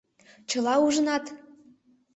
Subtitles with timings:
[0.49, 1.25] Чыла ужынат!